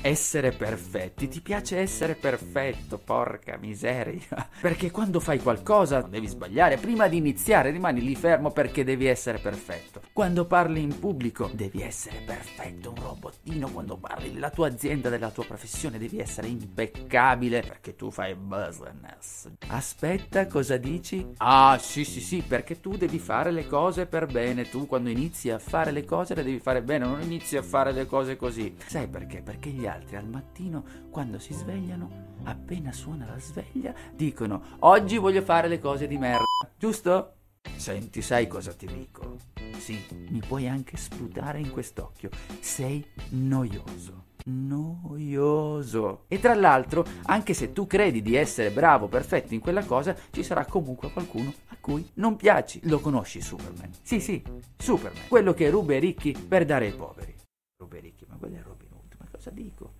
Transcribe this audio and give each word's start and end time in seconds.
Essere 0.00 0.52
perfetti, 0.52 1.26
ti 1.26 1.40
piace 1.40 1.78
essere 1.78 2.14
perfetto, 2.14 2.98
porca 2.98 3.56
miseria. 3.56 4.48
Perché 4.60 4.92
quando 4.92 5.18
fai 5.18 5.40
qualcosa 5.40 6.00
non 6.00 6.10
devi 6.10 6.28
sbagliare, 6.28 6.76
prima 6.76 7.08
di 7.08 7.16
iniziare 7.16 7.70
rimani 7.70 8.00
lì 8.00 8.14
fermo 8.14 8.52
perché 8.52 8.84
devi 8.84 9.06
essere 9.06 9.38
perfetto. 9.38 10.02
Quando 10.12 10.46
parli 10.46 10.82
in 10.82 10.98
pubblico 10.98 11.50
devi 11.52 11.82
essere 11.82 12.20
perfetto, 12.24 12.90
un 12.90 13.02
robottino, 13.02 13.68
quando 13.70 13.96
parli 13.96 14.32
della 14.32 14.50
tua 14.50 14.68
azienda, 14.68 15.08
della 15.08 15.30
tua 15.30 15.44
professione 15.44 15.98
devi 15.98 16.18
essere 16.18 16.46
impeccabile 16.46 17.60
perché 17.60 17.96
tu 17.96 18.10
fai 18.10 18.34
business. 18.34 19.48
Aspetta, 19.68 20.46
cosa 20.46 20.76
dici? 20.76 21.26
Ah, 21.38 21.76
sì, 21.80 22.04
sì, 22.04 22.20
sì, 22.20 22.42
perché 22.46 22.80
tu 22.80 22.96
devi 22.96 23.18
fare 23.18 23.50
le 23.50 23.66
cose 23.66 24.06
per 24.06 24.26
bene, 24.26 24.68
tu 24.68 24.86
quando 24.86 25.10
inizi 25.10 25.50
a 25.50 25.58
fare 25.58 25.90
le 25.90 26.04
cose 26.04 26.34
le 26.34 26.44
devi 26.44 26.60
fare 26.60 26.82
bene, 26.82 27.04
non 27.04 27.20
inizi 27.20 27.56
a 27.56 27.62
fare 27.62 27.92
le 27.92 28.06
cose 28.06 28.36
così. 28.36 28.76
Sai 28.86 29.08
perché? 29.08 29.42
Perché 29.42 29.70
gli 29.70 29.86
altri 29.88 30.16
al 30.16 30.28
mattino, 30.28 30.84
quando 31.10 31.38
si 31.38 31.52
svegliano, 31.52 32.36
appena 32.44 32.92
suona 32.92 33.26
la 33.26 33.38
sveglia, 33.38 33.94
dicono 34.14 34.62
oggi 34.80 35.16
voglio 35.18 35.42
fare 35.42 35.68
le 35.68 35.80
cose 35.80 36.06
di 36.06 36.18
merda, 36.18 36.44
giusto? 36.76 37.32
Senti, 37.76 38.22
sai 38.22 38.46
cosa 38.46 38.72
ti 38.72 38.86
dico? 38.86 39.36
Sì, 39.78 39.98
mi 40.30 40.40
puoi 40.40 40.68
anche 40.68 40.96
sputare 40.96 41.60
in 41.60 41.70
quest'occhio. 41.70 42.30
Sei 42.60 43.04
noioso. 43.30 44.26
Noioso. 44.46 46.24
E 46.28 46.40
tra 46.40 46.54
l'altro, 46.54 47.04
anche 47.24 47.54
se 47.54 47.72
tu 47.72 47.86
credi 47.86 48.22
di 48.22 48.34
essere 48.34 48.70
bravo, 48.70 49.06
perfetto 49.08 49.54
in 49.54 49.60
quella 49.60 49.84
cosa, 49.84 50.16
ci 50.30 50.42
sarà 50.42 50.64
comunque 50.64 51.12
qualcuno 51.12 51.52
a 51.66 51.76
cui 51.80 52.08
non 52.14 52.36
piaci. 52.36 52.80
Lo 52.84 52.98
conosci 52.98 53.40
Superman? 53.40 53.90
Sì, 54.02 54.20
sì, 54.20 54.42
Superman. 54.76 55.28
Quello 55.28 55.52
che 55.52 55.70
ruba 55.70 55.94
i 55.94 56.00
ricchi 56.00 56.32
per 56.32 56.64
dare 56.64 56.86
ai 56.86 56.94
poveri. 56.94 57.34
Ruba 57.76 57.98
i 57.98 58.00
ricchi, 58.00 58.26
ma 58.28 58.36
quello 58.36 58.56
è 58.56 58.62
Robin 58.62 58.88
Hood, 58.92 59.14
ma 59.18 59.26
cosa 59.38 59.50
dico? 59.52 59.92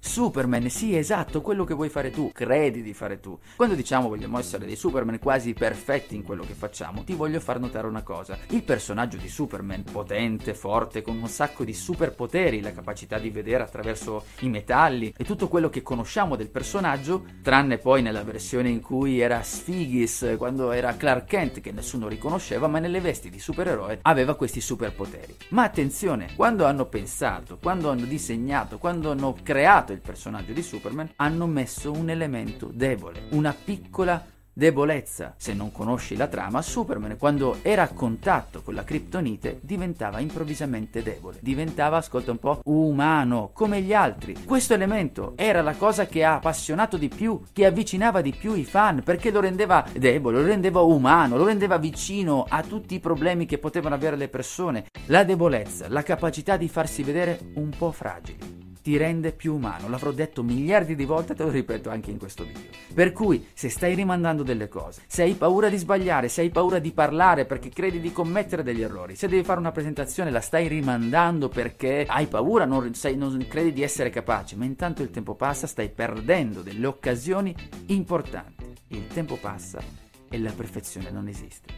Superman, 0.00 0.70
sì, 0.70 0.96
esatto, 0.96 1.40
quello 1.40 1.64
che 1.64 1.74
vuoi 1.74 1.88
fare 1.88 2.10
tu, 2.10 2.30
credi 2.32 2.82
di 2.82 2.94
fare 2.94 3.18
tu. 3.18 3.36
Quando 3.56 3.74
diciamo 3.74 4.08
vogliamo 4.08 4.38
essere 4.38 4.64
dei 4.64 4.76
Superman 4.76 5.18
quasi 5.18 5.54
perfetti 5.54 6.14
in 6.14 6.22
quello 6.22 6.44
che 6.44 6.54
facciamo, 6.54 7.02
ti 7.02 7.14
voglio 7.14 7.40
far 7.40 7.58
notare 7.58 7.88
una 7.88 8.02
cosa. 8.02 8.38
Il 8.50 8.62
personaggio 8.62 9.16
di 9.16 9.28
Superman, 9.28 9.82
potente, 9.82 10.54
forte, 10.54 11.02
con 11.02 11.16
un 11.16 11.28
sacco 11.28 11.64
di 11.64 11.74
superpoteri, 11.74 12.60
la 12.60 12.72
capacità 12.72 13.18
di 13.18 13.30
vedere 13.30 13.64
attraverso 13.64 14.24
i 14.40 14.48
metalli 14.48 15.12
e 15.16 15.24
tutto 15.24 15.48
quello 15.48 15.68
che 15.68 15.82
conosciamo 15.82 16.36
del 16.36 16.48
personaggio, 16.48 17.24
tranne 17.42 17.78
poi 17.78 18.00
nella 18.00 18.22
versione 18.22 18.68
in 18.68 18.80
cui 18.80 19.18
era 19.18 19.42
Sfigis, 19.42 20.36
quando 20.38 20.70
era 20.70 20.96
Clark 20.96 21.26
Kent, 21.26 21.60
che 21.60 21.72
nessuno 21.72 22.06
riconosceva, 22.06 22.68
ma 22.68 22.78
nelle 22.78 23.00
vesti 23.00 23.30
di 23.30 23.40
supereroe 23.40 23.98
aveva 24.02 24.36
questi 24.36 24.60
superpoteri. 24.60 25.36
Ma 25.50 25.64
attenzione, 25.64 26.34
quando 26.36 26.66
hanno 26.66 26.86
pensato, 26.86 27.58
quando 27.60 27.90
hanno 27.90 28.04
disegnato, 28.04 28.78
quando 28.78 29.10
hanno 29.10 29.36
creato 29.42 29.87
il 29.92 30.00
personaggio 30.00 30.52
di 30.52 30.62
Superman, 30.62 31.10
hanno 31.16 31.46
messo 31.46 31.92
un 31.92 32.10
elemento 32.10 32.70
debole, 32.72 33.28
una 33.30 33.52
piccola 33.54 34.24
debolezza. 34.58 35.34
Se 35.36 35.54
non 35.54 35.70
conosci 35.70 36.16
la 36.16 36.26
trama, 36.26 36.60
Superman 36.62 37.16
quando 37.16 37.58
era 37.62 37.84
a 37.84 37.92
contatto 37.92 38.60
con 38.62 38.74
la 38.74 38.82
Kryptonite 38.82 39.60
diventava 39.62 40.18
improvvisamente 40.18 41.00
debole, 41.00 41.38
diventava, 41.40 41.98
ascolta 41.98 42.32
un 42.32 42.38
po', 42.38 42.60
umano, 42.64 43.50
come 43.52 43.80
gli 43.82 43.94
altri. 43.94 44.34
Questo 44.44 44.74
elemento 44.74 45.34
era 45.36 45.62
la 45.62 45.76
cosa 45.76 46.06
che 46.06 46.24
ha 46.24 46.34
appassionato 46.34 46.96
di 46.96 47.08
più, 47.08 47.40
che 47.52 47.66
avvicinava 47.66 48.20
di 48.20 48.32
più 48.32 48.54
i 48.54 48.64
fan, 48.64 49.04
perché 49.04 49.30
lo 49.30 49.38
rendeva 49.38 49.86
debole, 49.96 50.40
lo 50.40 50.46
rendeva 50.46 50.80
umano, 50.80 51.36
lo 51.36 51.44
rendeva 51.44 51.78
vicino 51.78 52.44
a 52.48 52.64
tutti 52.64 52.96
i 52.96 53.00
problemi 53.00 53.46
che 53.46 53.58
potevano 53.58 53.94
avere 53.94 54.16
le 54.16 54.28
persone. 54.28 54.86
La 55.06 55.22
debolezza, 55.22 55.88
la 55.88 56.02
capacità 56.02 56.56
di 56.56 56.68
farsi 56.68 57.04
vedere 57.04 57.52
un 57.54 57.70
po' 57.70 57.92
fragili 57.92 58.57
ti 58.88 58.96
rende 58.96 59.32
più 59.32 59.54
umano. 59.54 59.86
L'avrò 59.86 60.12
detto 60.12 60.42
miliardi 60.42 60.94
di 60.94 61.04
volte, 61.04 61.34
te 61.34 61.42
lo 61.42 61.50
ripeto 61.50 61.90
anche 61.90 62.10
in 62.10 62.16
questo 62.16 62.44
video. 62.44 62.70
Per 62.94 63.12
cui, 63.12 63.46
se 63.52 63.68
stai 63.68 63.94
rimandando 63.94 64.42
delle 64.42 64.66
cose, 64.66 65.02
se 65.06 65.24
hai 65.24 65.34
paura 65.34 65.68
di 65.68 65.76
sbagliare, 65.76 66.30
se 66.30 66.40
hai 66.40 66.48
paura 66.48 66.78
di 66.78 66.90
parlare 66.92 67.44
perché 67.44 67.68
credi 67.68 68.00
di 68.00 68.12
commettere 68.12 68.62
degli 68.62 68.80
errori, 68.80 69.14
se 69.14 69.28
devi 69.28 69.44
fare 69.44 69.60
una 69.60 69.72
presentazione 69.72 70.30
la 70.30 70.40
stai 70.40 70.68
rimandando 70.68 71.50
perché 71.50 72.06
hai 72.08 72.28
paura, 72.28 72.64
non, 72.64 72.94
sei, 72.94 73.14
non 73.14 73.44
credi 73.46 73.74
di 73.74 73.82
essere 73.82 74.08
capace, 74.08 74.56
ma 74.56 74.64
intanto 74.64 75.02
il 75.02 75.10
tempo 75.10 75.34
passa, 75.34 75.66
stai 75.66 75.90
perdendo 75.90 76.62
delle 76.62 76.86
occasioni 76.86 77.54
importanti. 77.88 78.72
Il 78.86 79.06
tempo 79.08 79.36
passa 79.36 79.82
e 80.30 80.38
la 80.38 80.52
perfezione 80.52 81.10
non 81.10 81.28
esiste. 81.28 81.74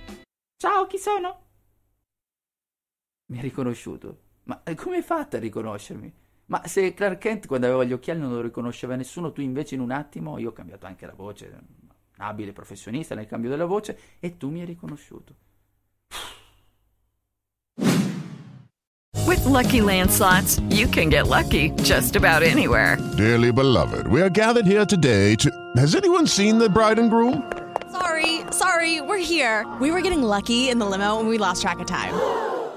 Ciao, 0.57 0.87
chi 0.87 0.99
sono? 0.99 1.41
Mi 3.33 3.39
hai 3.39 3.43
riconosciuto? 3.43 4.21
Ma 4.45 4.63
come 4.77 4.97
hai 4.97 5.03
fatto 5.03 5.35
a 5.35 5.41
riconoscermi? 5.41 6.29
Ma 6.51 6.63
se 6.67 6.95
Clark 6.95 7.19
Kent 7.19 7.47
quando 7.47 7.67
aveva 7.67 7.85
gli 7.85 7.93
occhiali 7.93 8.19
non 8.19 8.33
lo 8.33 8.41
riconosceva 8.41 8.97
nessuno, 8.97 9.31
tu 9.31 9.41
invece 9.41 9.77
in 9.77 9.81
un 9.81 9.93
attimo, 9.93 10.37
io 10.37 10.49
ho 10.49 10.53
cambiato 10.53 10.85
anche 10.85 11.07
la 11.07 11.13
voce, 11.15 11.49
abile 12.17 12.53
professionista 12.53 13.15
nel 13.15 13.27
cambio 13.27 13.51
della 13.51 13.67
voce, 13.67 13.97
e 14.19 14.37
tu 14.37 14.51
mi 14.51 14.61
hai 14.61 14.67
riconosciuto. 14.67 15.35
With 19.27 19.45
Lucky 19.45 19.81
Land 19.81 20.11
slots, 20.11 20.61
you 20.71 20.89
can 20.89 21.09
get 21.09 21.29
lucky 21.29 21.71
just 21.83 22.17
about 22.17 22.43
anywhere. 22.43 22.99
Dearly 23.17 23.53
beloved, 23.53 24.09
we 24.09 24.21
are 24.21 24.31
gathered 24.31 24.67
here 24.67 24.85
today 24.85 25.37
to. 25.37 25.51
Has 25.77 25.95
anyone 25.95 26.27
seen 26.27 26.59
the 26.59 26.69
bride 26.69 26.99
and 26.99 27.11
groom? 27.11 27.45
Sorry, 27.93 28.41
sorry, 28.51 29.01
we're 29.01 29.19
here. 29.19 29.65
We 29.81 29.93
were 29.93 30.01
getting 30.01 30.25
lucky 30.25 30.69
in 30.69 30.81
the 30.81 30.87
limo 30.87 31.21
and 31.21 31.29
we 31.29 31.39
lost 31.39 31.63
track 31.63 31.79
of 31.79 31.87
time. 31.87 32.13